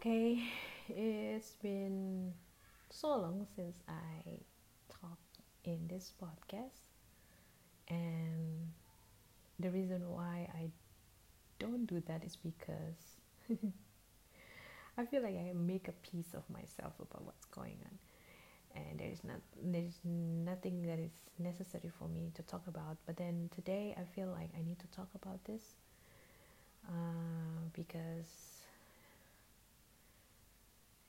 [0.00, 0.42] Okay,
[0.88, 2.32] it's been
[2.88, 4.38] so long since I
[4.88, 6.88] talked in this podcast,
[7.88, 8.72] and
[9.58, 10.70] the reason why I
[11.58, 13.20] don't do that is because
[14.98, 17.98] I feel like I make a piece of myself about what's going on,
[18.82, 22.96] and there is not there is nothing that is necessary for me to talk about.
[23.06, 25.62] But then today, I feel like I need to talk about this
[26.88, 28.49] uh, because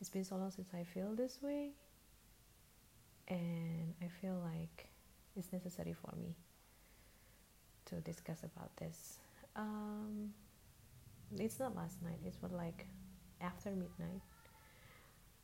[0.01, 1.69] it's been so long since I feel this way,
[3.27, 4.89] and I feel like
[5.37, 6.35] it's necessary for me
[7.85, 9.19] to discuss about this.
[9.55, 10.33] Um,
[11.37, 12.17] it's not last night.
[12.25, 12.87] It's what like
[13.41, 14.21] after midnight.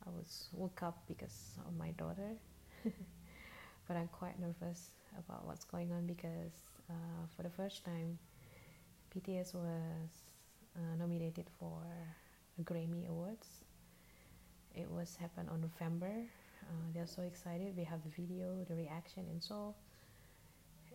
[0.04, 2.32] I was woke up because of my daughter,
[2.84, 6.56] but I'm quite nervous about what's going on because
[6.90, 8.18] uh, for the first time,
[9.14, 10.10] BTS was
[10.76, 11.80] uh, nominated for
[12.58, 13.57] a Grammy Awards
[14.78, 16.14] it was happened on November.
[16.62, 17.74] Uh, they're so excited.
[17.76, 19.74] We have the video, the reaction, and so.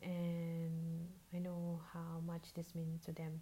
[0.01, 3.41] And I know how much this means to them.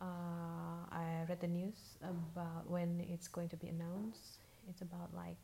[0.00, 4.38] Uh, I read the news about when it's going to be announced.
[4.68, 5.36] It's about like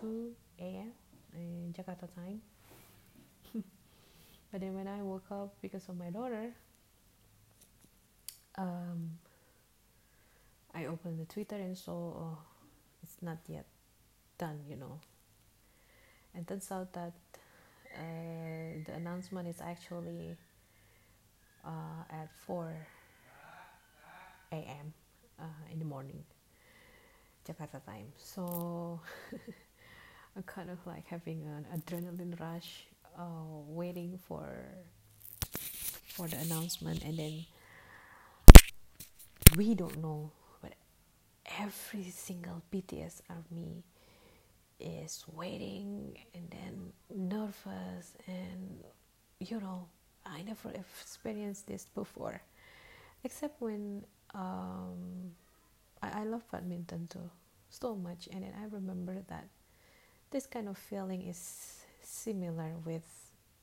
[0.00, 0.92] 2 a.m.
[1.34, 2.40] in Jakarta time.
[4.52, 6.50] but then when I woke up because of my daughter,
[8.58, 9.10] um,
[10.74, 12.34] I opened the Twitter and saw.
[12.34, 12.49] It's
[13.22, 13.66] not yet
[14.38, 14.98] done, you know.
[16.34, 17.12] And turns out that
[17.94, 20.36] uh, the announcement is actually
[21.64, 22.74] uh, at 4
[24.52, 24.92] a.m.
[25.38, 26.22] Uh, in the morning,
[27.46, 28.12] Jakarta time.
[28.16, 29.00] So
[30.36, 32.86] I'm kind of like having an adrenaline rush,
[33.18, 34.46] uh, waiting for
[36.08, 37.46] for the announcement, and then
[39.56, 40.30] we don't know
[41.58, 43.82] every single BTS army
[44.78, 48.82] is waiting and then nervous and
[49.40, 49.86] you know
[50.24, 52.40] I never experienced this before.
[53.24, 55.32] Except when um,
[56.02, 57.30] I, I love badminton too
[57.68, 59.46] so much and then I remember that
[60.30, 63.04] this kind of feeling is similar with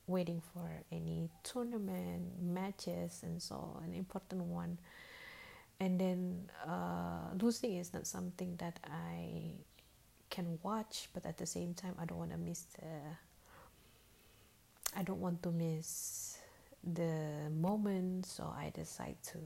[0.06, 4.78] waiting for any tournament matches and so an important one
[5.80, 9.52] and then uh, losing is not something that I
[10.28, 12.86] can watch, but at the same time, I don't want to miss the.
[14.96, 16.38] I don't want to miss
[16.82, 19.38] the moment, so I decide to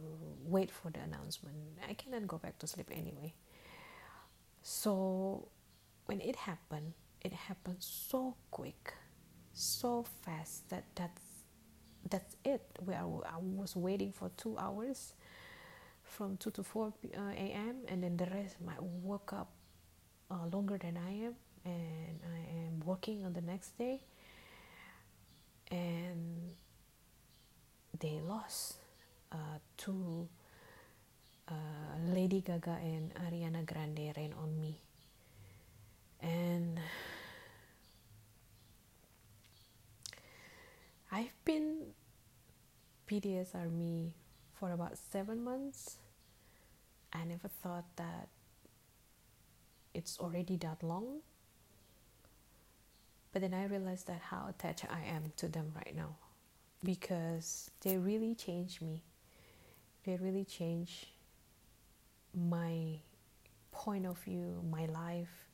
[0.45, 1.57] wait for the announcement.
[1.89, 3.35] I cannot go back to sleep anyway.
[4.63, 5.49] So
[6.07, 8.95] when it happened, it happened so quick,
[9.53, 11.23] so fast that that's
[12.09, 12.63] that's it.
[12.85, 15.13] Where I was waiting for two hours
[16.13, 17.77] from 2 to 4 uh, a.m.
[17.89, 19.49] and then the rest might work up
[20.31, 21.35] uh, longer than I am
[21.65, 24.01] and I am working on the next day
[25.71, 26.53] and
[27.99, 28.77] they lost
[29.33, 30.29] uh, to
[31.49, 31.55] uh,
[32.09, 34.77] Lady Gaga and Ariana Grande Rain on Me
[36.21, 36.79] and
[41.11, 41.93] I've been
[43.09, 44.13] BTS Army
[44.63, 45.97] for about seven months
[47.13, 48.29] I never thought that
[49.93, 51.19] it's already that long.
[53.33, 56.15] But then I realized that how attached I am to them right now
[56.85, 59.03] because they really changed me.
[60.07, 61.09] They really changed
[62.33, 63.01] my
[63.73, 65.49] point of view, my life.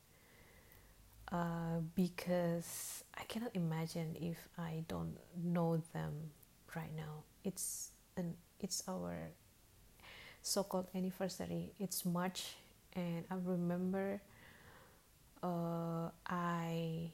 [1.33, 6.13] Uh, because I cannot imagine if I don't know them
[6.77, 7.25] right now.
[7.43, 9.31] It's an it's our
[10.43, 11.73] so-called anniversary.
[11.79, 12.55] It's March,
[12.95, 14.21] and I remember.
[15.43, 17.11] Uh, I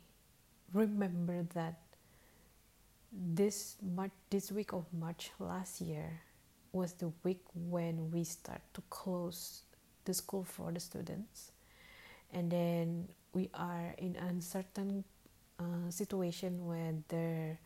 [0.73, 1.79] remember that
[3.13, 6.21] this March, this week of March last year
[6.73, 9.63] was the week when we start to close
[10.05, 11.53] the school for the students,
[12.33, 15.05] and then we are in uncertain
[15.61, 17.59] uh, situation where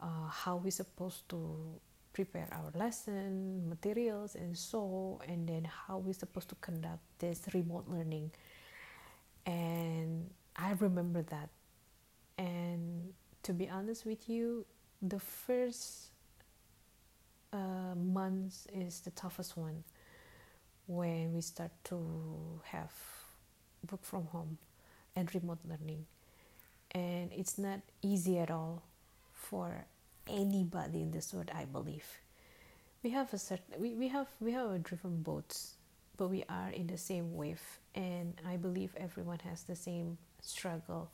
[0.00, 1.80] uh, how we supposed to
[2.24, 7.86] prepare our lesson materials and so and then how we're supposed to conduct this remote
[7.88, 8.30] learning.
[9.46, 11.48] And i remember that.
[12.36, 14.66] And to be honest with you
[15.00, 16.10] the first
[17.54, 19.82] uh, months is the toughest one
[20.86, 22.92] when we start to have
[23.90, 24.58] work from home
[25.16, 26.04] and remote learning.
[26.90, 28.82] And it's not easy at all
[29.32, 29.86] for
[30.28, 32.06] anybody in this world i believe
[33.02, 35.74] we have a certain we, we have we have a different boats
[36.20, 37.62] but we are in the same wave,
[37.94, 41.10] and I believe everyone has the same struggle.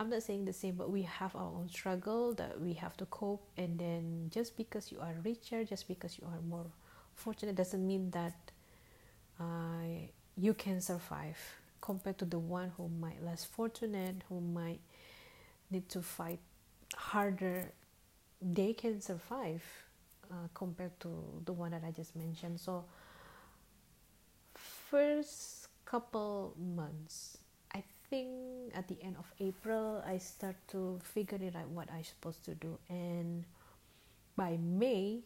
[0.00, 3.06] I'm not saying the same, but we have our own struggle that we have to
[3.06, 3.46] cope.
[3.56, 6.66] And then just because you are richer, just because you are more
[7.14, 8.34] fortunate, doesn't mean that
[9.38, 11.38] uh, you can survive
[11.80, 14.80] compared to the one who might less fortunate, who might
[15.70, 16.40] need to fight
[16.96, 17.70] harder.
[18.44, 19.64] They can survive
[20.30, 21.08] uh, compared to
[21.44, 22.60] the one that I just mentioned.
[22.60, 22.84] So,
[24.54, 27.38] first couple months
[27.74, 28.28] I think
[28.74, 32.54] at the end of April I start to figure it out what I'm supposed to
[32.54, 33.44] do and
[34.36, 35.20] by May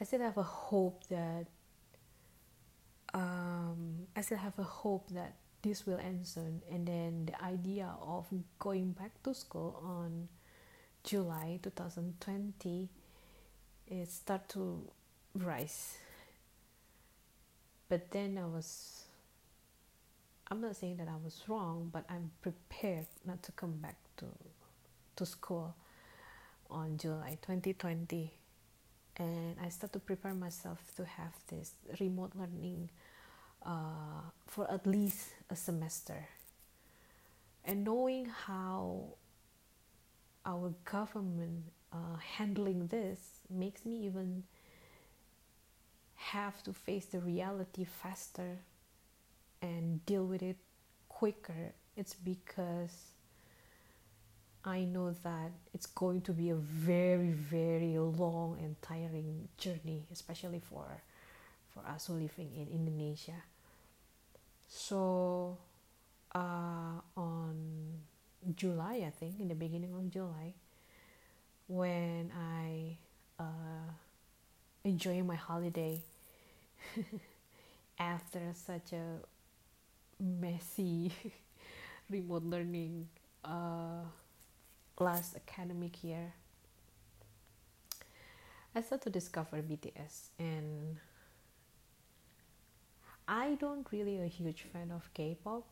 [0.00, 1.46] I still have a hope that
[3.14, 7.90] um, I still have a hope that this will end soon and then the idea
[8.00, 8.26] of
[8.58, 10.28] going back to school on
[11.04, 12.88] July 2020
[13.86, 14.82] it start to
[15.34, 15.96] rise
[17.88, 19.04] but then I was
[20.50, 24.26] I'm not saying that I was wrong, but I'm prepared not to come back to
[25.16, 25.74] to school
[26.70, 28.32] on July 2020,
[29.18, 32.88] and I start to prepare myself to have this remote learning
[33.64, 36.28] uh, for at least a semester.
[37.64, 39.16] And knowing how
[40.44, 43.18] our government uh, handling this
[43.50, 44.44] makes me even
[46.14, 48.58] have to face the reality faster
[49.62, 50.56] and deal with it
[51.08, 53.12] quicker, it's because
[54.64, 60.60] I know that it's going to be a very, very long and tiring journey, especially
[60.60, 61.02] for
[61.68, 63.40] for us who living in Indonesia.
[64.66, 65.58] So,
[66.34, 67.56] uh, on
[68.56, 70.54] July, I think, in the beginning of July,
[71.66, 72.96] when I
[73.38, 73.90] uh,
[74.84, 76.00] enjoying my holiday
[77.98, 79.20] after such a
[80.22, 81.12] messy
[82.10, 83.08] remote learning
[83.44, 84.02] uh,
[84.98, 86.32] last academic year,
[88.74, 90.96] I started to discover BTS, and
[93.26, 95.64] I don't really a huge fan of K-pop.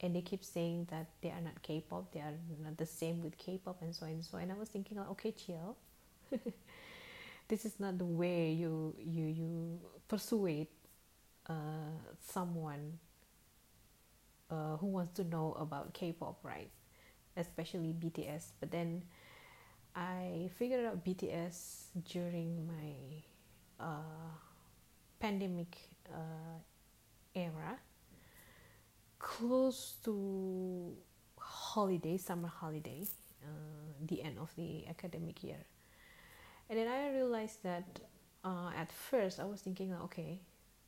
[0.00, 3.38] And they keep saying that they are not K-pop, they are not the same with
[3.38, 4.38] K-pop, and so and so.
[4.38, 5.76] And I was thinking, like, okay, chill.
[7.48, 10.66] this is not the way you you you persuade
[11.48, 12.98] uh, someone
[14.50, 16.70] uh, who wants to know about K-pop, right?
[17.36, 18.52] Especially BTS.
[18.60, 19.04] But then
[19.94, 24.34] I figured out BTS during my uh,
[25.20, 25.76] pandemic
[26.12, 26.58] uh,
[27.34, 27.78] era,
[29.24, 30.92] close to
[31.38, 33.02] holiday, summer holiday,
[33.42, 33.46] uh,
[34.06, 35.64] the end of the academic year.
[36.68, 38.00] And then I realized that
[38.44, 40.40] uh, at first I was thinking, okay,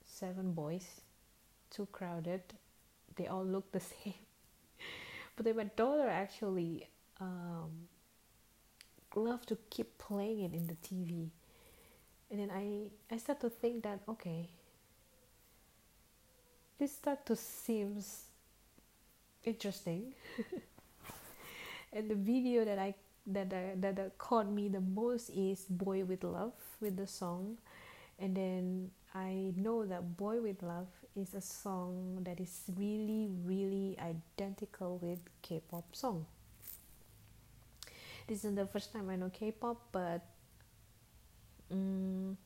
[0.05, 0.87] seven boys,
[1.71, 2.43] too crowded.
[3.17, 4.21] They all look the same.
[5.35, 6.88] but then my daughter actually
[7.21, 7.88] um,
[9.15, 11.31] loved to keep playing it in the TV.
[12.31, 14.50] And then I, I start to think that, okay,
[16.79, 18.25] this start to seems
[19.47, 20.13] interesting.
[21.93, 22.95] and the video that I
[23.27, 27.57] that uh, that uh, caught me the most is "Boy with Love" with the song,
[28.19, 33.97] and then I know that Boy with Love" is a song that is really, really
[33.99, 36.26] identical with K pop song.
[38.26, 40.21] This isn't the first time I know K pop, but
[41.71, 42.37] um,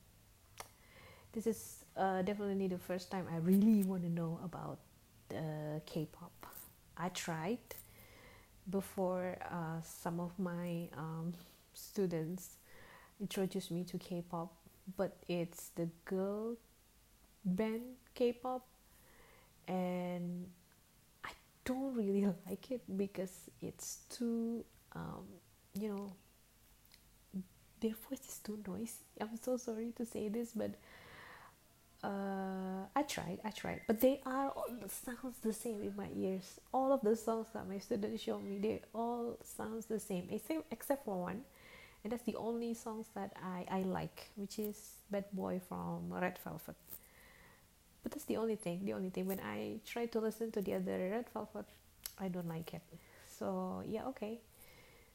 [1.33, 4.79] this is uh, definitely the first time I really want to know about
[5.33, 6.50] uh, K pop.
[7.01, 7.59] I tried
[8.69, 11.35] before uh, some of my um,
[11.75, 12.57] students
[13.21, 14.53] introduced me to K pop
[14.97, 16.57] but it's the girl
[17.45, 17.83] band
[18.15, 18.67] K-pop,
[19.69, 20.47] and
[21.25, 21.31] I
[21.65, 24.65] don't really like it because it's too,
[24.95, 25.25] um,
[25.75, 26.13] you know,
[27.81, 28.93] their voice is too noisy.
[29.21, 30.73] I'm so sorry to say this, but
[33.11, 36.61] tried, I tried, but they are all the sounds the same in my ears.
[36.73, 40.73] All of the songs that my students show me, they all sounds the same, except
[40.73, 41.43] except for one.
[42.03, 44.79] And that's the only songs that I, I like which is
[45.11, 46.77] bad boy from red velvet.
[48.03, 49.27] But that's the only thing the only thing.
[49.27, 51.67] When i try to listen to the other red velvet
[52.19, 52.83] i don't like it.
[53.39, 54.41] So yeah okay.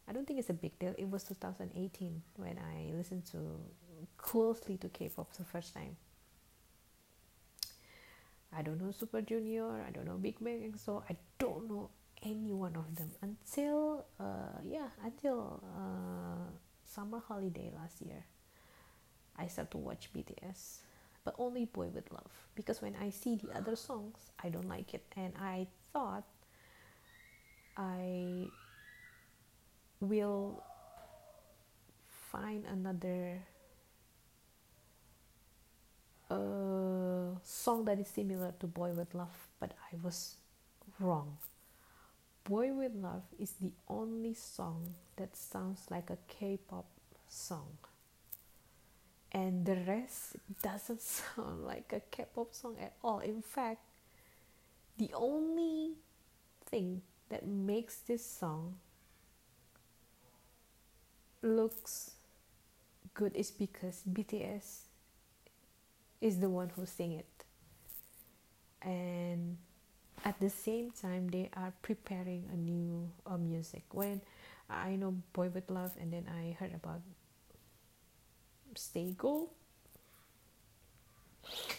[0.07, 0.93] I don't think it's a big deal.
[0.99, 3.39] It was 2018 when i listened to
[4.17, 5.95] closely to k-pop for the first time
[8.57, 11.89] i don't know super junior i don't know big bang so i don't know
[12.23, 16.49] any one of them until uh, yeah until uh,
[16.95, 18.23] summer holiday last year,
[19.37, 20.79] I start to watch BTS.
[21.25, 22.31] but only Boy with Love.
[22.53, 25.03] Because when I see the other songs, I don't like it.
[25.17, 26.23] And I thought
[27.75, 28.45] I
[29.99, 30.63] will
[32.31, 33.41] find another
[36.29, 40.35] uh, song that is similar to Boy with Love, but I was
[40.99, 41.37] wrong.
[42.43, 46.85] Boy with Love is the only song that sounds like a K pop
[47.27, 47.77] song.
[49.31, 51.01] And the rest doesn't
[51.35, 53.19] sound like a K pop song at all.
[53.19, 53.81] In fact,
[54.97, 55.93] the only
[56.65, 58.75] thing that makes this song
[61.41, 62.11] looks
[63.13, 64.84] good is because BTS
[66.25, 67.43] is the one who sing it.
[68.81, 69.57] And
[70.25, 73.83] at the same time they are preparing a new uh, music.
[73.91, 74.21] When
[74.67, 77.01] i know boy with love and then i heard about
[78.73, 79.49] stay gold.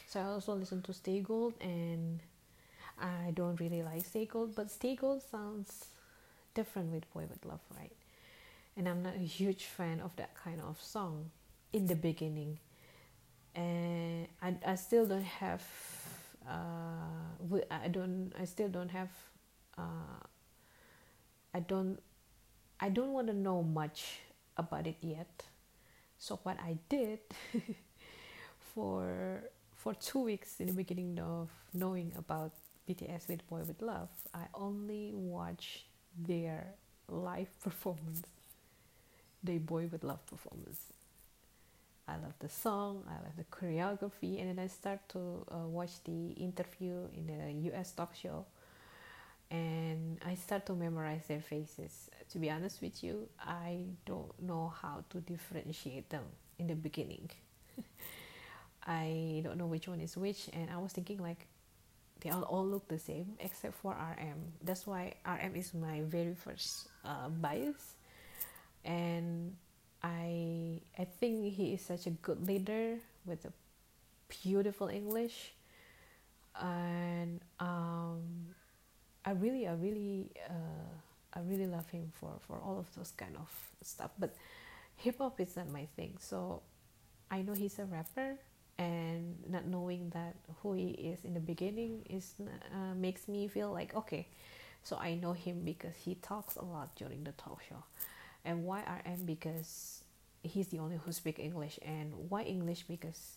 [0.07, 2.21] So i also listen to stay gold and
[3.01, 5.87] i don't really like stay gold but stay gold sounds
[6.55, 7.97] different with boy with love right?
[8.77, 11.31] And i'm not a huge fan of that kind of song
[11.73, 12.59] in the beginning
[13.57, 15.63] and i, I still don't have
[16.49, 19.11] uh, I don't I still don't have
[19.77, 20.23] uh,
[21.55, 21.99] I don't
[22.81, 24.21] I don't want to know much
[24.57, 25.43] about it yet.
[26.19, 27.21] So what I did
[28.75, 29.45] for
[29.75, 32.53] for two weeks in the beginning of knowing about
[32.89, 35.87] BTS with Boy with Love I only watch
[36.17, 36.75] their
[37.09, 38.23] live performance
[39.43, 40.93] their Boy with Love performance
[42.09, 46.03] I love the song, I love the choreography, and then I start to uh, watch
[46.05, 48.47] the interview in the US talk show,
[49.51, 52.09] and I start to memorize their faces.
[52.31, 56.25] To be honest with you, I don't know how to differentiate them
[56.59, 57.29] in the beginning.
[58.87, 61.49] I don't know which one is which, and I was thinking like
[62.21, 64.53] they all, all look the same except for RM.
[64.63, 67.97] That's why RM is my very first uh, bias,
[68.85, 69.57] and
[70.07, 73.53] I I think he is such a good leader with a
[74.29, 75.53] beautiful English,
[76.55, 78.55] and um,
[79.25, 80.95] I really I really uh,
[81.35, 83.51] I really love him for for all of those kind of
[83.83, 84.13] stuff.
[84.19, 84.37] But
[84.95, 86.63] hip hop is not my thing, so
[87.31, 88.39] I know he's a rapper,
[88.79, 93.73] and not knowing that who he is in the beginning is uh, makes me feel
[93.73, 94.29] like okay,
[94.85, 97.83] so I know him because he talks a lot during the talk show
[98.47, 100.05] and why RM because
[100.43, 101.79] he's the only who speak English.
[101.83, 102.85] And why English?
[102.89, 103.37] Because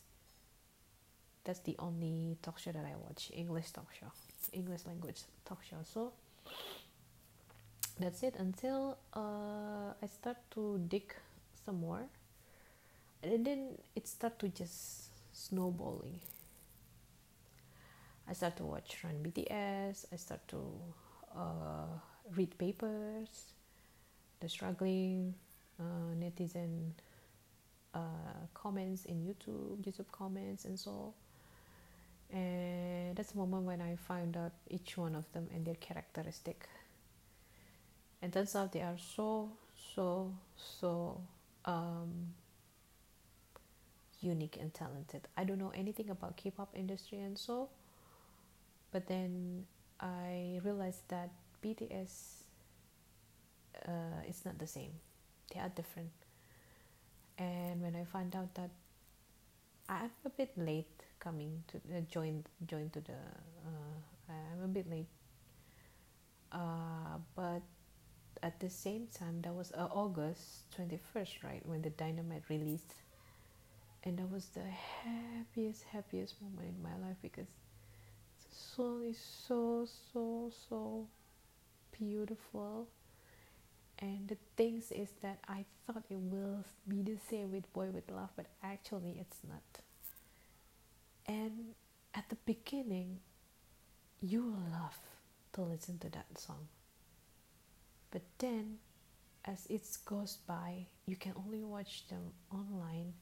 [1.43, 3.31] that's the only talk show that I watch.
[3.33, 4.11] English talk show.
[4.53, 5.77] English language talk show.
[5.83, 6.13] So
[7.99, 8.35] that's it.
[8.37, 11.13] Until uh, I start to dig
[11.65, 12.05] some more.
[13.23, 16.21] And then it start to just snowballing.
[18.29, 20.61] I start to watch Run BTS I start to
[21.35, 21.89] uh,
[22.35, 23.53] read papers
[24.39, 25.33] the struggling
[25.79, 26.91] uh, netizen
[27.93, 27.99] uh,
[28.53, 31.13] comments in YouTube, YouTube comments, and so.
[32.31, 36.69] And that's the moment when I found out each one of them and their characteristic.
[38.21, 39.49] And turns out they are so,
[39.95, 41.19] so, so
[41.65, 42.33] um,
[44.21, 45.27] unique and talented.
[45.37, 47.69] I don't know anything about K-pop industry and so,
[48.91, 49.65] but then
[49.99, 51.29] I realized that
[51.63, 52.38] BTS
[53.87, 54.91] uh, is not the same.
[55.53, 56.11] They are different.
[57.37, 58.69] And when I found out that
[59.89, 64.89] I'm a bit late coming to uh, join join to the uh, I'm a bit
[64.89, 65.07] late
[66.51, 67.61] uh, but
[68.43, 72.93] at the same time that was uh, August 21st right when the dynamite released
[74.03, 74.63] and that was the
[75.03, 77.47] happiest happiest moment in my life because
[78.47, 81.07] the song is so so so
[81.97, 82.87] beautiful
[84.01, 88.09] and the things is that I thought it will be the same with Boy with
[88.09, 89.81] Love, but actually it's not.
[91.27, 91.75] And
[92.15, 93.19] at the beginning,
[94.21, 94.97] you will love
[95.53, 96.67] to listen to that song.
[98.11, 98.77] But then,
[99.45, 103.13] as it goes by, you can only watch them online.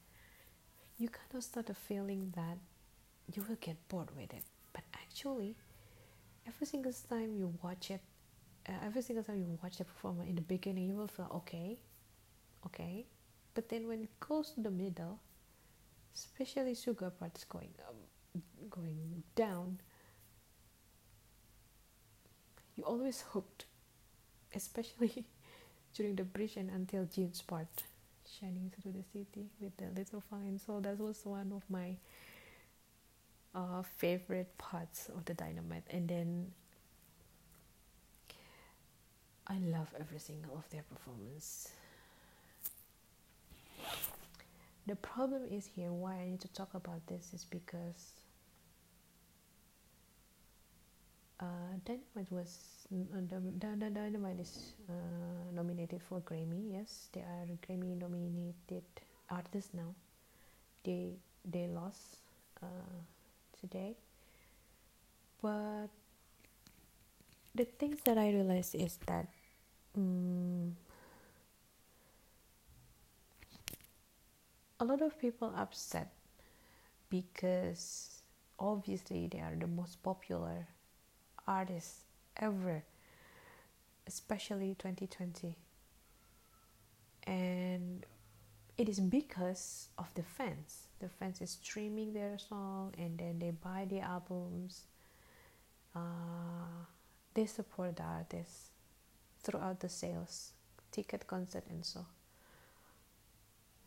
[0.97, 2.57] You kind of start a feeling that
[3.33, 4.43] you will get bored with it.
[4.73, 5.55] But actually,
[6.47, 8.01] every single time you watch it,
[8.85, 11.77] every single time you watch the performer in the beginning you will feel okay
[12.65, 13.05] okay.
[13.53, 15.19] But then when it goes to the middle
[16.13, 19.79] especially Suga parts going um, going down
[22.75, 23.65] you always hooked
[24.53, 25.25] especially
[25.95, 27.67] during the bridge and until June's part
[28.39, 31.95] shining through the city with the little fine so that was one of my
[33.57, 36.51] uh, favorite parts of the Dynamite, and then
[39.49, 41.69] I love every single of their performance.
[44.85, 48.13] The problem is here why I need to talk about this is because
[51.39, 51.45] uh,
[51.85, 52.57] Dynamite was
[52.93, 53.19] uh,
[53.59, 54.93] Dynamite is uh,
[55.53, 56.71] nominated for Grammy.
[56.73, 58.83] Yes, they are Grammy nominated
[59.29, 59.93] artists now.
[60.83, 61.13] They
[61.45, 62.17] they lost
[62.63, 62.99] uh,
[63.59, 63.95] today,
[65.41, 65.87] but
[67.55, 69.27] the things that I realized is that
[69.95, 70.75] um,
[74.79, 76.11] a lot of people upset
[77.09, 78.21] because
[78.59, 80.67] obviously they are the most popular
[81.47, 82.01] artists
[82.37, 82.83] ever
[84.07, 85.55] especially 2020
[87.25, 88.05] and
[88.77, 90.87] it is because of the fans.
[90.99, 94.83] The fans is streaming their song and then they buy the albums.
[95.95, 96.85] Uh,
[97.33, 98.66] they support the artists
[99.47, 100.51] throughout the sales
[100.91, 102.05] ticket concert and so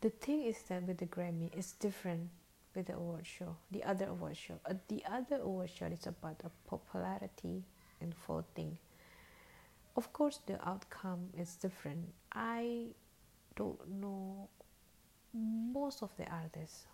[0.01, 2.29] the thing is that with the grammy it's different
[2.75, 4.55] with the award show the other award show.
[4.65, 7.61] Uh, the other award show is about a popularity
[7.99, 8.75] and voting
[9.95, 11.99] of course the outcome is different.
[12.31, 12.87] I
[13.55, 14.47] don't know
[15.33, 16.85] most of the artists.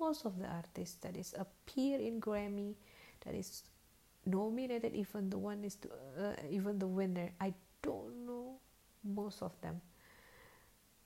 [0.00, 2.74] Most of the artists that is appear in grammy
[3.24, 3.64] that is
[4.26, 8.58] nominated even the one is to, uh, even the winner i don't know
[9.04, 9.80] most of them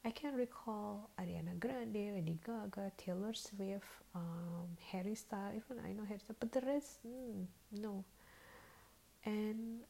[0.05, 5.55] I can recall Ariana Grande, Lady Gaga, Taylor Swift, um, Harry Styles.
[5.57, 8.05] Even I know Harry Styles, but the rest, mm, no.
[9.25, 9.81] And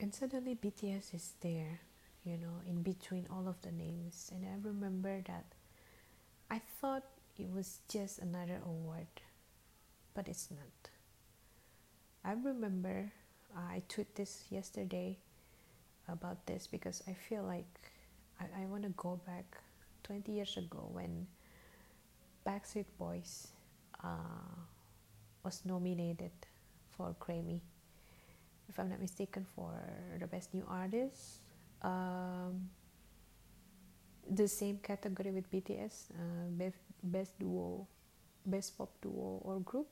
[0.00, 1.80] and suddenly BTS is there,
[2.24, 4.30] you know, in between all of the names.
[4.34, 5.44] And I remember that
[6.50, 7.04] I thought
[7.38, 9.06] it was just another award,
[10.14, 10.90] but it's not.
[12.24, 13.12] I remember
[13.56, 15.16] I tweeted this yesterday
[16.08, 17.66] about this because I feel like
[18.40, 19.58] I, I want to go back
[20.02, 21.26] 20 years ago when
[22.46, 23.48] Backstreet Boys
[24.02, 24.58] uh,
[25.44, 26.32] was nominated
[26.96, 27.60] for Grammy,
[28.68, 29.72] if I'm not mistaken, for
[30.18, 31.40] the best new artist.
[31.82, 32.68] Um,
[34.30, 37.86] the same category with BTS, uh, best, best duo,
[38.46, 39.86] best pop duo or group.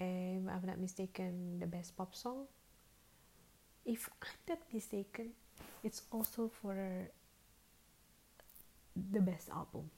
[0.00, 2.46] If I'm not mistaken, the best pop song
[3.84, 5.30] if I'm not mistaken,
[5.82, 6.76] it's also for
[8.94, 9.90] the best album.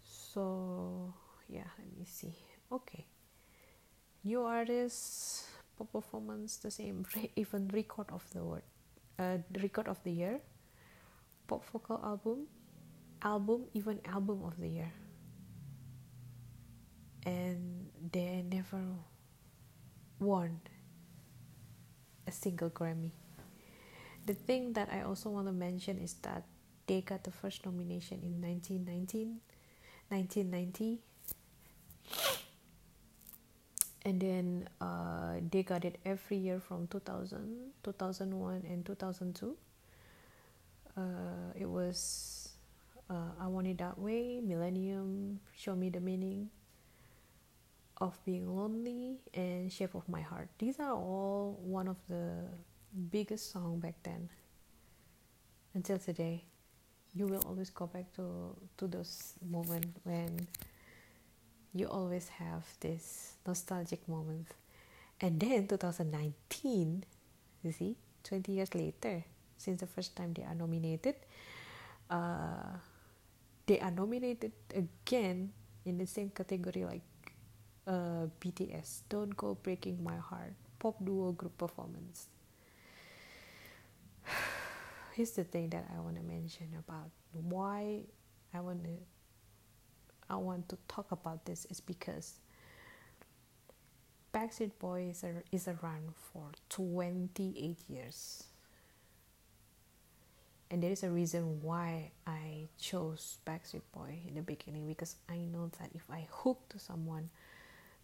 [0.00, 1.12] So
[1.48, 2.34] yeah, let me see.
[2.70, 3.06] Okay,
[4.24, 5.46] new artists,
[5.78, 7.04] pop performance, the same.
[7.36, 8.66] Even record of the word,
[9.18, 10.40] uh, record of the year,
[11.46, 12.46] pop vocal album,
[13.22, 14.92] album, even album of the year.
[17.26, 18.80] And they never
[20.18, 20.60] won
[22.26, 23.10] a single Grammy.
[24.24, 26.44] The thing that I also want to mention is that
[26.86, 29.40] they got the first nomination in 1919,
[30.08, 31.00] 1990
[34.06, 39.56] and then uh, they got it every year from 2000 2001 and 2002
[40.96, 41.02] uh,
[41.58, 42.50] it was
[43.10, 46.48] uh, i want it that way millennium show me the meaning
[47.98, 50.48] of being lonely and shape of my heart.
[50.58, 52.44] These are all one of the
[53.10, 54.28] biggest song back then.
[55.74, 56.44] Until today
[57.16, 60.46] you will always go back to to those moments when
[61.72, 64.52] you always have this nostalgic moments
[65.20, 67.04] and then 2019
[67.62, 69.24] you see 20 years later
[69.56, 71.16] since the first time they are nominated
[72.10, 72.76] uh,
[73.66, 75.52] they are nominated again
[75.84, 77.02] in the same category like
[77.86, 82.28] uh, BTS, Don't Go Breaking My Heart, pop duo group performance.
[85.14, 88.00] Here's the thing that I want to mention about why
[88.52, 88.90] I want to
[90.28, 92.34] I want to talk about this is because
[94.34, 98.44] Backstreet Boys is, is around for 28 years.
[100.70, 105.38] And there is a reason why I chose Backstreet Boy in the beginning because I
[105.38, 107.30] know that if I hook to someone,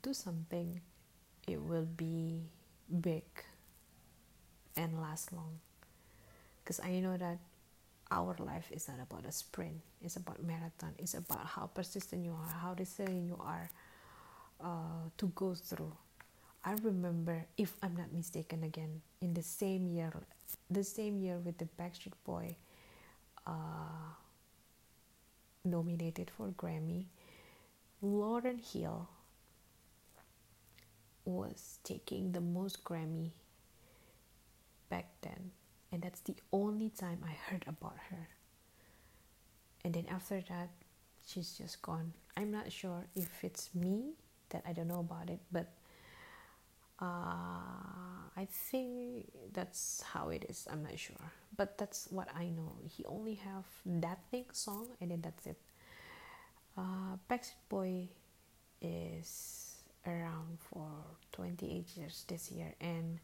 [0.02, 0.80] do something,
[1.48, 2.42] it will be
[3.00, 3.24] big
[4.76, 5.58] and last long.
[6.62, 7.38] Because I know that
[8.10, 12.32] our life is not about a sprint, it's about marathon, it's about how persistent you
[12.32, 13.70] are, how resilient you are
[14.62, 15.92] uh, to go through.
[16.64, 20.12] I remember, if I'm not mistaken, again in the same year,
[20.70, 22.56] the same year with the Backstreet Boy
[23.46, 24.14] uh,
[25.64, 27.06] nominated for Grammy,
[28.04, 29.08] Lauryn Hill
[31.24, 33.30] was taking the most Grammy
[34.88, 35.50] back then,
[35.90, 38.28] and that's the only time I heard about her.
[39.84, 40.70] And then after that,
[41.26, 42.12] she's just gone.
[42.36, 44.12] I'm not sure if it's me
[44.50, 45.72] that I don't know about it, but
[47.00, 50.66] uh, I think that's how it is.
[50.70, 52.76] I'm not sure, but that's what I know.
[52.88, 55.58] He only have that thing song, and then that's it.
[56.76, 58.08] Uh, Backstreet Boy
[58.80, 59.71] is
[60.06, 60.88] around for
[61.32, 63.18] 28 years this year, and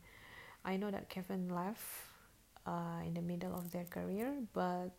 [0.64, 1.84] I know that Kevin left
[2.66, 4.90] uh, in the middle of their career, but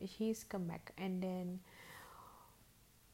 [0.00, 1.60] he's come back, and then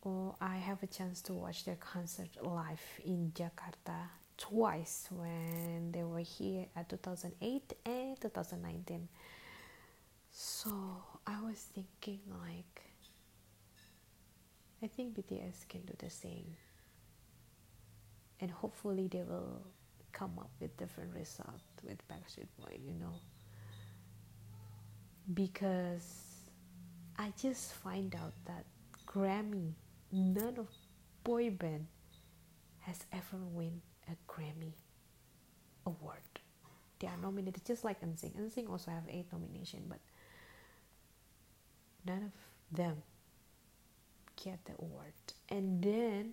[0.04, 6.04] oh, I have a chance to watch their concert live in Jakarta twice when they
[6.04, 9.09] were here at 2008 and 2019.
[10.31, 10.70] So
[11.26, 12.83] I was thinking like
[14.83, 16.57] I think BTS can do the same.
[18.40, 19.62] And hopefully they will
[20.12, 23.14] come up with different result with Backstreet Boy, you know.
[25.35, 26.38] Because
[27.18, 28.64] I just find out that
[29.07, 29.72] Grammy,
[30.12, 30.68] none of
[31.24, 31.87] boy band
[32.81, 34.72] has ever win a Grammy
[35.85, 36.22] award.
[36.98, 38.35] They are nominated just like NSYNC.
[38.40, 39.98] NSYNC also have eight nomination, but
[42.07, 43.03] none of them
[44.42, 45.12] get the award
[45.48, 46.33] and then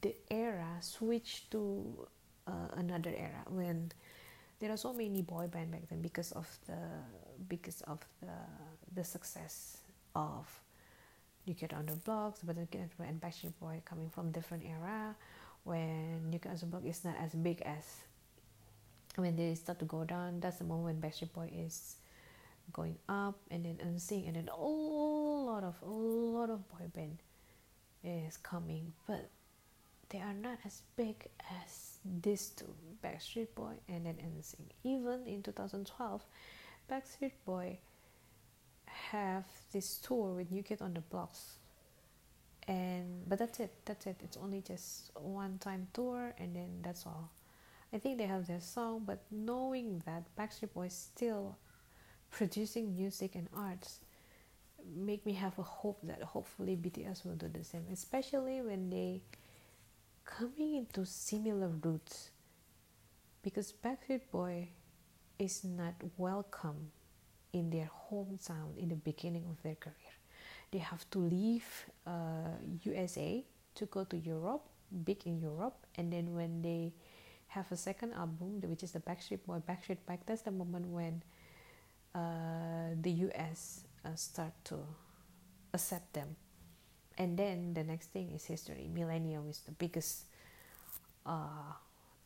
[0.00, 2.06] the era switched to
[2.46, 3.90] uh, another era when
[4.58, 6.78] there are so many boy band back then because of the
[7.48, 8.36] because of the
[8.94, 9.78] the success
[10.14, 10.46] of
[11.46, 15.16] New Kid on the Blocks, but again and Backstreet Boy coming from different era
[15.64, 17.84] when New Kid on the Block is not as big as
[19.16, 20.40] when they start to go down.
[20.40, 21.96] That's the moment when Backstreet Boy is
[22.72, 27.18] going up, and then NSYNC, and then a lot of a lot of boy band
[28.04, 29.28] is coming, but
[30.12, 31.26] they are not as big
[31.64, 34.70] as these two, Backstreet Boy and then NSYNC.
[34.84, 36.22] Even in 2012,
[36.90, 37.78] Backstreet Boy
[38.86, 41.56] have this tour with New Kid on the Blocks,
[42.68, 43.72] and but that's it.
[43.86, 44.16] That's it.
[44.22, 47.30] It's only just one time tour, and then that's all.
[47.92, 51.56] I think they have their song, but knowing that Backstreet Boy is still
[52.30, 54.00] producing music and arts
[54.96, 59.20] make me have a hope that hopefully BTS will do the same, especially when they
[60.24, 62.30] coming into similar roots.
[63.42, 64.68] Because Backstreet Boy
[65.38, 66.92] is not welcome
[67.52, 70.14] in their hometown in the beginning of their career.
[70.70, 71.66] They have to leave
[72.06, 74.64] uh, USA to go to Europe,
[75.04, 76.92] big in Europe, and then when they
[77.48, 81.22] have a second album, which is the Backstreet Boy, Backstreet Back, that's the moment when
[82.14, 84.78] uh, the US uh, start to
[85.74, 86.36] accept them
[87.18, 88.90] and then the next thing is history.
[88.92, 90.24] Millennium is the biggest
[91.26, 91.72] uh,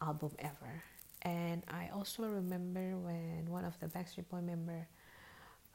[0.01, 0.83] album ever.
[1.22, 4.87] And i also remember when one of the backstreet boy member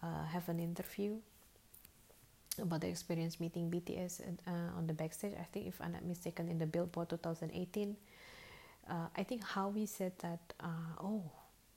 [0.01, 1.17] uh, have an interview
[2.61, 5.33] about the experience meeting bts uh, on the backstage.
[5.39, 7.97] I think if i'm not mistaken in the billboard 2018
[8.89, 11.23] uh, i think howie said that uh, oh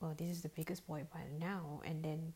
[0.05, 1.81] well this is the biggest boy band now.
[1.85, 2.35] And then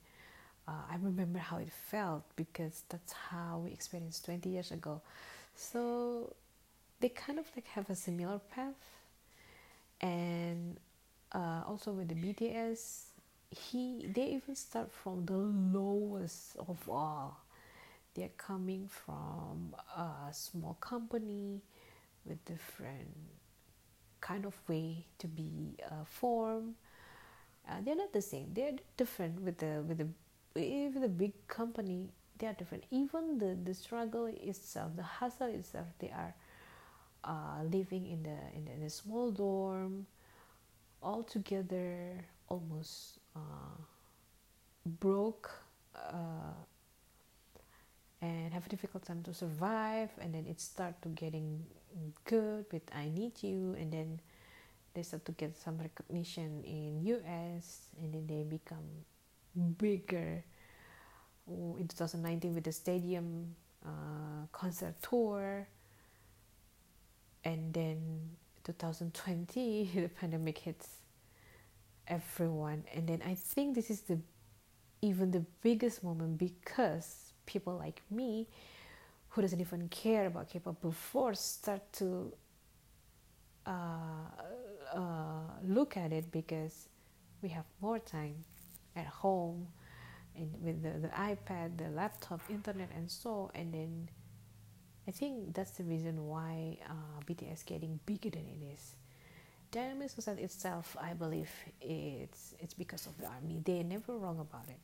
[0.69, 5.01] uh, I remember how it felt because that's how we experienced 20 years ago.
[5.55, 6.35] So
[7.01, 8.75] they kind of like have a similar path,
[10.01, 10.77] and
[11.33, 13.05] uh, also with the BTS,
[13.51, 17.41] he they even start from the lowest of all.
[18.15, 21.63] They're coming from a small company
[22.27, 23.15] with different
[24.21, 26.75] kind of way to be uh, formed.
[27.69, 28.51] Uh, they're not the same.
[28.53, 30.09] They're different with the with the
[30.57, 32.09] even the big company
[32.39, 32.85] they are different.
[32.91, 36.35] Even the, the struggle itself the hustle itself they are
[37.25, 40.07] uh, living in the, in the in a small dorm
[41.03, 43.41] all together almost uh,
[44.87, 45.51] broke
[45.95, 46.55] uh,
[48.21, 51.65] and have a difficult time to survive and then it start to getting
[52.25, 54.21] good with i need you and then
[54.95, 58.85] they start to get some recognition in us and then they become
[59.59, 60.44] bigger.
[61.49, 65.66] In 2019 with the stadium uh, concert tour.
[67.44, 67.99] And then
[68.64, 70.88] 2020 the pandemic hits
[72.07, 72.85] everyone.
[72.94, 74.18] And then i think this is the
[75.01, 78.47] even the biggest moment because people like me
[79.31, 82.33] who doesn't even care about k-pop before start to
[83.66, 83.71] uh,
[84.94, 85.01] uh,
[85.64, 86.88] look at it because
[87.42, 88.35] we have more time
[88.96, 89.68] at home
[90.37, 93.51] and with the, the iPad, the laptop, internet, and so.
[93.55, 94.09] And then
[95.07, 98.94] I think that's the reason why uh, BTS getting bigger than it is.
[99.70, 103.61] Dynamite Society itself, I believe it's it's because of the army.
[103.62, 104.81] They're never wrong about it.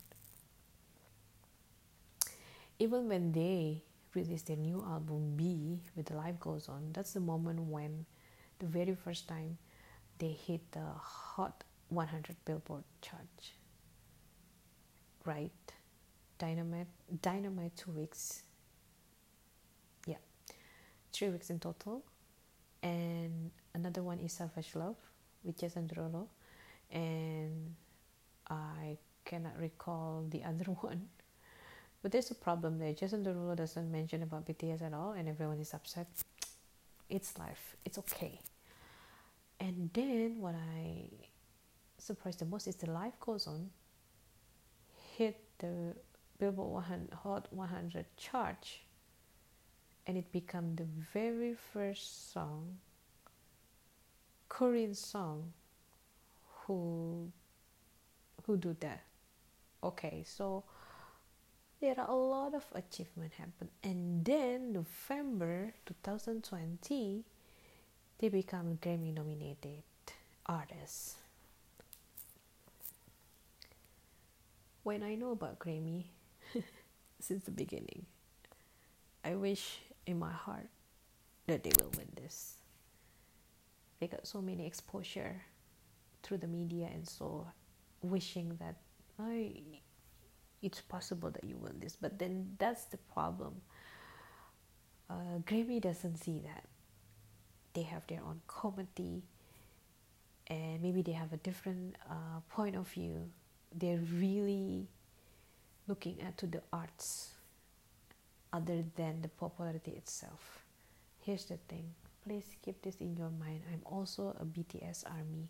[2.79, 3.83] Even when they
[4.15, 8.05] released their new album BE with the life goes on, that's the moment when
[8.59, 9.57] the very first time
[10.19, 13.21] they hit the hot 100 billboard chart.
[15.25, 15.53] Right?
[16.39, 16.89] Dynamite
[17.23, 18.43] Dynamite two weeks.
[20.07, 20.17] Yeah.
[21.13, 22.05] Three weeks in total
[22.85, 24.97] and another one is Savage Love
[25.43, 26.27] with Jason Derulo,
[26.93, 27.75] and
[28.49, 31.09] I cannot recall the other one.
[32.03, 32.93] But there's a problem there.
[32.93, 36.07] Jason Derulo doesn't mention about BTS at all, and everyone is upset.
[37.09, 37.77] It's life.
[37.87, 38.39] It's okay.
[39.59, 41.09] And then what I
[41.97, 43.71] surprised the most is the life goes on.
[45.17, 45.95] Hit the
[46.39, 48.69] Billboard 100, Hot 100 chart
[50.07, 52.79] and it became the very first song
[54.49, 55.53] korean song
[56.67, 57.31] who
[58.47, 59.03] who do that.
[59.83, 60.65] Okay so
[61.81, 63.69] there are a lot of achievement happen.
[63.83, 67.25] And then november 2020
[68.19, 69.83] they become grammy nominated
[70.47, 71.17] artists
[74.85, 76.05] when i know about grammy
[77.21, 78.07] since the beginning
[79.25, 80.69] i wish in my heart
[81.47, 82.57] that they will win this.
[84.01, 85.43] They got so many exposure
[86.23, 87.47] through the media and so
[88.03, 88.77] wishing that
[89.19, 89.53] I
[90.63, 91.97] it's possible that you win this.
[91.97, 93.61] But then that's the problem.
[95.11, 96.65] Uh, Grammy doesn't see that.
[97.75, 99.23] They have their own committee
[100.47, 103.29] and maybe they have a different uh, point of view.
[103.77, 104.87] They're really
[105.89, 107.35] looking at to the arts
[108.53, 110.65] other than the popularity itself.
[111.21, 113.61] Here's the thing please keep this in your mind.
[113.71, 115.49] I'm also a BTS army,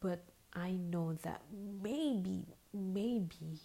[0.00, 1.42] but I know that
[1.82, 3.60] maybe, maybe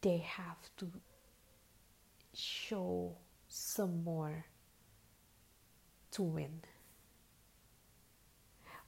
[0.00, 0.88] they have to
[2.34, 3.16] show
[3.48, 4.44] some more
[6.12, 6.60] to win.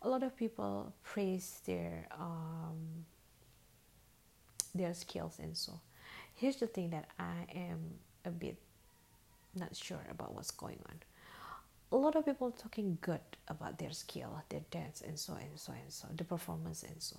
[0.02, 3.04] A lot of people praise their um,
[4.74, 5.80] their skills and so
[6.34, 7.80] here's the thing that I am
[8.24, 8.56] a bit
[9.54, 11.00] not sure about what's going on.
[11.92, 15.72] A lot of people talking good about their skill, their dance, and so and so
[15.72, 17.16] and so, the performance and so.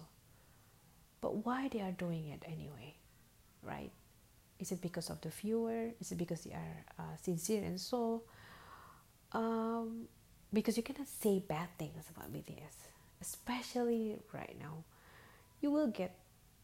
[1.22, 2.96] But why they are doing it anyway,
[3.63, 3.92] right?
[4.60, 5.92] Is it because of the viewer?
[6.00, 8.24] Is it because they are uh, sincere and so?
[9.32, 10.08] Um,
[10.58, 12.89] because you cannot say bad things about BTS,
[13.22, 14.84] especially right now.
[15.62, 16.17] You will get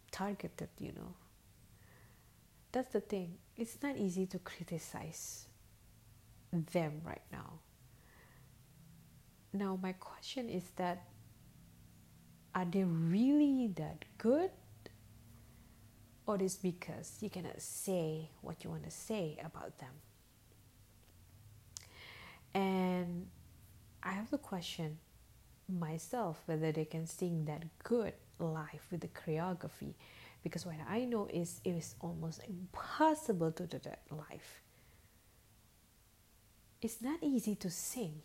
[0.09, 1.13] targeted, you know,
[2.71, 3.35] that's the thing.
[3.55, 5.45] It's not easy to criticize
[6.51, 7.59] them right now.
[9.53, 11.03] Now, my question is that
[12.55, 14.49] are they really that good?
[16.25, 19.93] Or is because you cannot say what you want to say about them?
[22.55, 23.27] And
[24.03, 24.97] I have to question
[25.69, 29.93] myself whether they can sing that good live with the choreography
[30.43, 34.61] because what I know is it is almost impossible to do that live.
[36.81, 38.21] It's not easy to sing,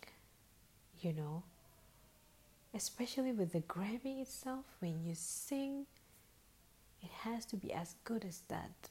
[1.00, 1.44] you know,
[2.74, 4.64] especially with the Grammy itself.
[4.80, 5.86] When you sing,
[7.00, 8.90] it has to be as good as that.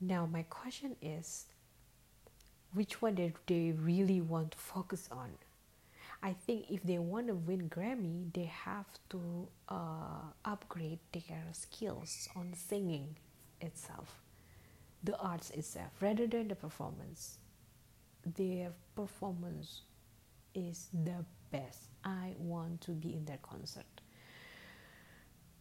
[0.00, 1.44] Now, my question is
[2.74, 5.30] which one do they really want to focus on?
[6.22, 12.28] I think if they want to win Grammy, they have to uh, upgrade their skills
[12.36, 13.16] on singing
[13.60, 14.20] itself,
[15.02, 17.38] the arts itself, rather than the performance.
[18.24, 19.82] Their performance
[20.54, 21.88] is the best.
[22.04, 24.00] I want to be in their concert.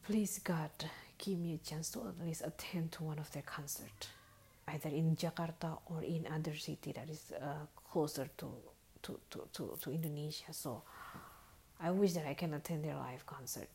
[0.03, 0.69] Please, God,
[1.17, 4.07] give me a chance to at least attend to one of their concerts,
[4.67, 8.51] either in Jakarta or in other city that is uh, closer to
[9.01, 10.53] to, to, to, to Indonesia.
[10.53, 10.83] So
[11.79, 13.67] I wish that I can attend their live concert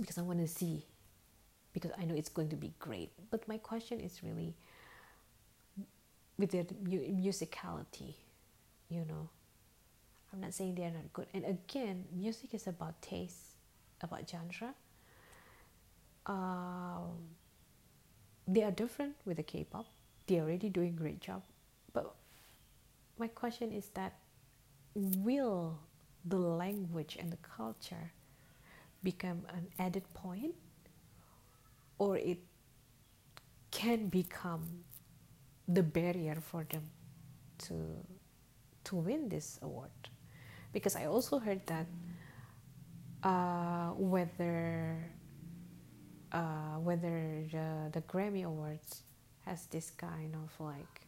[0.00, 0.86] because I want to see,
[1.72, 3.12] because I know it's going to be great.
[3.30, 4.54] But my question is really
[6.38, 8.14] with their musicality,
[8.88, 9.28] you know.
[10.32, 11.26] I'm not saying they're not good.
[11.34, 13.58] And again, music is about taste,
[14.00, 14.74] about genre.
[16.24, 17.36] Um,
[18.46, 19.86] they are different with the K-pop.
[20.26, 21.42] They're already doing great job.
[21.92, 22.14] But
[23.18, 24.14] my question is that
[24.94, 25.78] will
[26.24, 28.12] the language and the culture
[29.02, 30.54] become an added point
[31.98, 32.38] or it
[33.70, 34.84] can become
[35.66, 36.82] the barrier for them
[37.58, 37.74] to
[38.84, 39.90] to win this award
[40.72, 41.86] because I also heard that
[43.22, 44.98] uh, whether
[46.32, 49.02] uh, whether the, the Grammy Awards
[49.44, 51.06] has this kind of like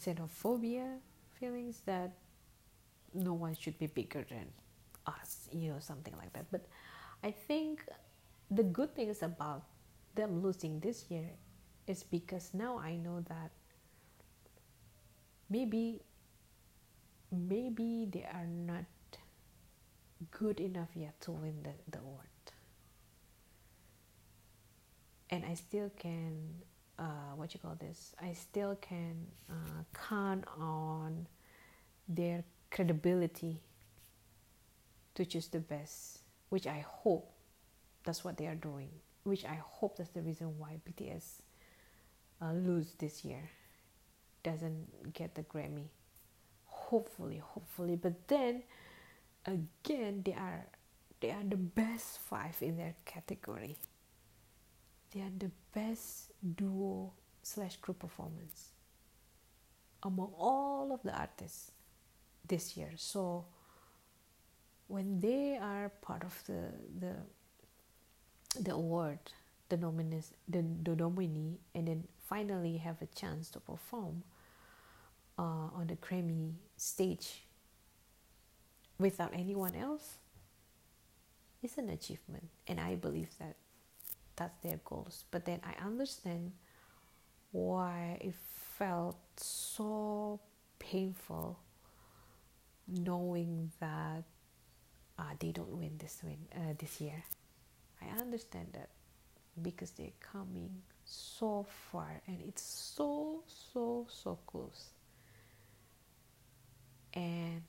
[0.00, 0.98] xenophobia
[1.38, 2.12] feelings that
[3.12, 4.46] no one should be bigger than
[5.06, 6.46] us, you know, something like that.
[6.50, 6.66] But
[7.24, 7.84] I think
[8.50, 9.64] the good thing is about
[10.14, 11.28] them losing this year
[11.86, 13.50] is because now I know that
[15.48, 16.00] maybe
[17.32, 18.84] maybe they are not
[20.30, 22.29] good enough yet to win the, the award
[25.30, 26.36] and I still can
[26.98, 28.14] uh, what you call this?
[28.22, 31.26] I still can uh, count on
[32.08, 33.60] their credibility
[35.14, 36.18] to choose the best
[36.50, 37.32] which I hope
[38.04, 38.90] that's what they are doing
[39.24, 41.42] which I hope that's the reason why BTS
[42.42, 43.50] uh, lose this year.
[44.42, 45.88] Doesn't get the Grammy.
[46.66, 47.96] Hopefully hopefully.
[47.96, 48.62] But then
[49.46, 50.66] again they are
[51.20, 53.76] they are the best five in their category
[55.10, 58.70] they are the best duo slash group performance
[60.02, 61.72] among all of the artists
[62.46, 62.92] this year.
[62.96, 63.44] So
[64.86, 67.14] when they are part of the the
[68.60, 69.18] the award
[69.68, 74.22] the nominees the, the nominee and then finally have a chance to perform
[75.38, 77.42] uh, on the Grammy stage
[78.98, 80.18] without anyone else
[81.62, 82.48] is an achievement.
[82.66, 83.56] And I believe that
[84.40, 85.24] that's their goals.
[85.30, 86.52] But then I understand
[87.52, 88.34] why it
[88.78, 90.40] felt so
[90.78, 91.58] painful
[92.88, 94.24] knowing that
[95.18, 97.22] uh, they don't win this win uh, this year.
[98.00, 98.88] I understand that
[99.60, 100.70] because they're coming
[101.04, 104.88] so far and it's so so so close.
[107.12, 107.60] And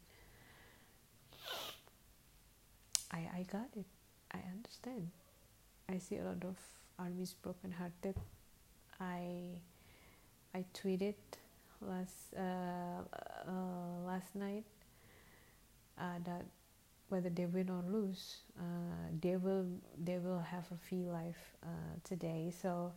[3.12, 3.86] I I got it.
[4.32, 5.12] I understand
[5.94, 6.58] I see a lot of
[7.00, 8.16] armies broken hearted
[9.00, 9.58] I
[10.54, 11.16] I tweeted
[11.82, 13.02] last uh,
[13.48, 14.66] uh, last night
[15.98, 16.46] uh, that
[17.10, 19.66] whether they win or lose, uh, they will
[19.98, 21.68] they will have a V Live uh,
[22.04, 22.54] today.
[22.62, 22.94] So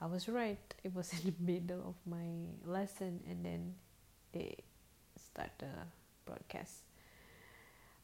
[0.00, 0.60] I was right.
[0.84, 2.28] It was in the middle of my
[2.66, 3.74] lesson, and then
[4.32, 4.56] they
[5.16, 5.72] start the
[6.26, 6.84] broadcast.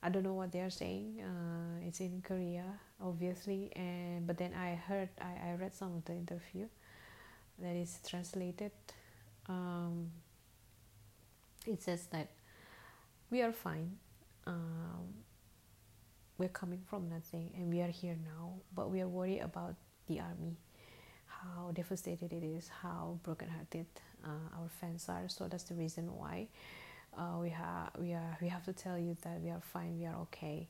[0.03, 1.21] I don't know what they are saying.
[1.23, 2.65] Uh, it's in Korea,
[3.05, 6.67] obviously, and but then I heard I, I read some of the interview
[7.61, 8.73] that is translated.
[9.47, 10.11] Um,
[11.67, 12.31] it says that
[13.31, 13.97] we are fine.
[14.47, 15.25] Um,
[16.39, 19.75] we're coming from nothing and we are here now but we are worried about
[20.09, 20.57] the army
[21.27, 23.87] how devastated it is how brokenhearted
[24.25, 26.49] uh, our fans are so that's the reason why
[27.17, 30.07] uh, we have we are we have to tell you that we are fine we
[30.07, 30.69] are okay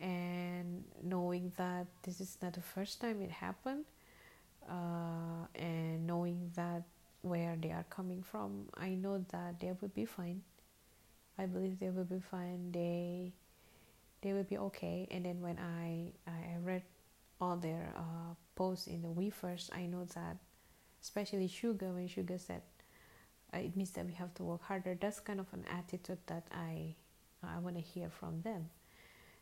[0.00, 3.84] and knowing that this is not the first time it happened
[4.68, 6.82] uh, and knowing that
[7.22, 10.42] where they are coming from i know that they will be fine.
[11.38, 12.70] I believe they will be fine.
[12.70, 13.32] They
[14.22, 15.08] they will be okay.
[15.10, 16.82] And then when i i read
[17.40, 20.36] all their uh, posts in the Weverse i know that
[21.02, 22.62] especially Suga when Suga said
[23.52, 24.96] uh, it means that we have to work harder.
[25.00, 26.94] That's kind of an attitude that i
[27.42, 28.70] i want to hear from them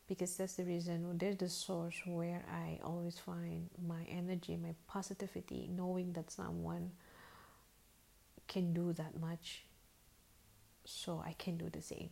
[0.07, 5.69] because that's the reason there's the source where i always find my energy my positivity
[5.71, 6.91] knowing that someone
[8.47, 9.63] can do that much
[10.85, 12.09] so i can do the same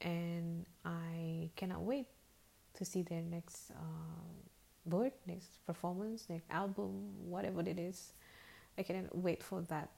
[0.00, 2.06] and I cannot wait
[2.74, 4.30] to see their next uh,
[4.84, 8.12] work, next performance, next album, whatever it is.
[8.78, 9.90] I cannot wait for that.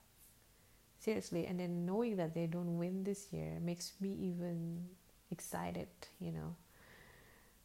[0.98, 4.87] Seriously, and then knowing that they don't win this year makes me even
[5.33, 5.88] excited,
[6.20, 6.54] you know.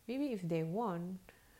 [0.07, 1.19] Maybe if they won,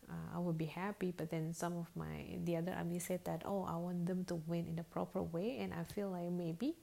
[0.09, 3.43] uh, I would be happy, but then some of my the other army said that,
[3.45, 6.75] oh, I want them to win in a proper way, and I feel like maybe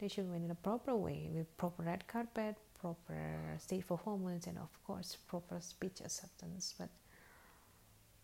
[0.00, 4.58] they should win in a proper way with proper red carpet, proper stage performance and
[4.58, 6.88] of course proper speech acceptance but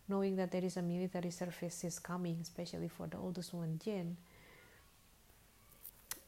[0.09, 4.16] knowing that there is a military service is coming especially for the oldest one Jin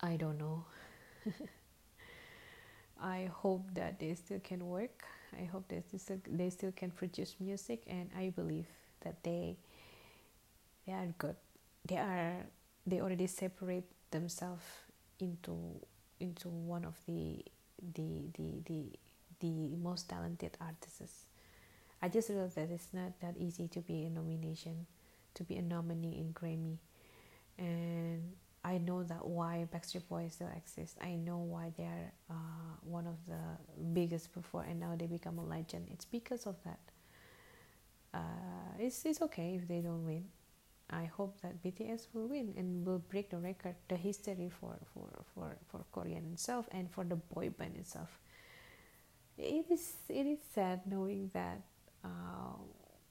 [0.01, 0.65] I don't know
[3.03, 5.05] I hope that they still can work.
[5.39, 8.67] I hope that they still, they still can produce music and I believe
[9.03, 9.57] that they
[10.87, 11.37] they are good.
[11.87, 12.47] They are
[12.87, 14.65] they already separate themselves
[15.19, 15.57] into
[16.19, 17.45] into one of the
[17.95, 18.85] the the the
[19.41, 21.27] the most talented artists.
[22.03, 24.87] I just realized that it's not that easy to be a nomination
[25.35, 26.79] to be a nominee in Grammy,
[27.59, 28.33] and
[28.65, 30.99] I know that why Backstreet Boys still exist.
[31.01, 32.35] I know why they are uh,
[32.83, 33.41] one of the
[33.95, 35.89] biggest before, and now they become a legend.
[35.91, 36.81] It's because of that.
[38.13, 40.25] Uh, it's it's okay if they don't win.
[40.91, 45.09] I hope that BTS will win and will break the record, the history for for
[45.35, 48.19] for for Korean itself and for the boy band itself.
[49.39, 51.63] It is it is sad knowing that
[52.05, 52.59] uh,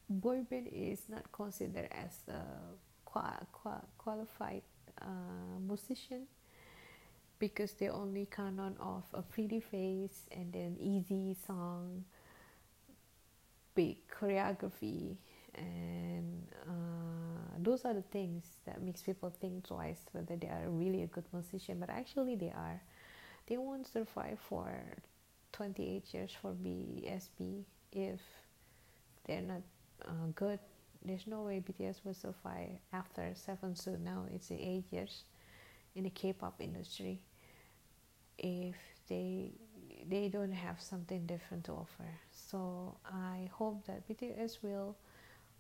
[0.10, 2.42] boy band is not considered as a
[3.06, 4.62] qua, qua, qualified
[5.02, 6.28] uh, musician
[7.40, 12.04] because they only canon of a pretty face and then easy song,
[13.76, 15.16] big choreography,
[15.56, 21.04] and uh, those are the things that makes people think twice whether they are really
[21.04, 21.80] a good musician.
[21.80, 22.82] But actually, they are.
[23.48, 24.70] They won't survive for
[25.54, 28.20] 28 years for BSB if
[29.26, 29.62] they're not
[30.06, 30.60] uh, good
[31.04, 35.24] there's no way BTS will survive after seven So now it's eight years
[35.96, 37.20] in the K-pop industry.
[38.38, 38.76] If
[39.08, 39.52] they
[40.08, 42.08] they don't have something different to offer.
[42.32, 44.96] So I hope that BTS will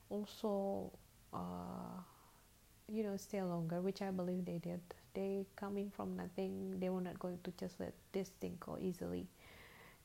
[0.09, 0.91] also
[1.33, 2.01] uh,
[2.87, 4.81] you know stay longer which I believe they did.
[5.13, 6.79] They coming from nothing.
[6.79, 9.27] They were not going to just let this thing go easily.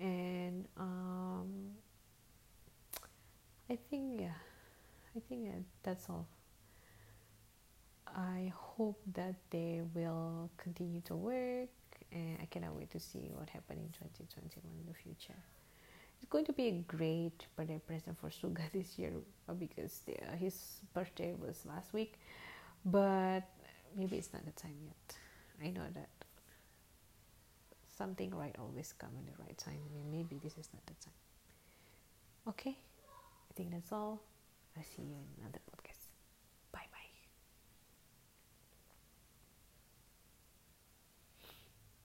[0.01, 1.70] And um,
[3.70, 4.53] I think yeah
[5.17, 5.49] I think
[5.83, 6.27] that's all.
[8.07, 11.69] I hope that they will continue to work
[12.12, 15.39] and I cannot wait to see what happens in 2021 in the future.
[16.21, 19.12] It's going to be a great birthday present for Suga this year
[19.59, 20.01] because
[20.39, 22.15] his birthday was last week,
[22.85, 23.43] but
[23.97, 25.17] maybe it's not the time yet.
[25.62, 26.09] I know that
[27.97, 29.81] something right always comes in the right time.
[30.11, 31.15] Maybe this is not the time.
[32.49, 32.77] Okay,
[33.51, 34.21] I think that's all.
[34.79, 35.74] I see you in another podcast.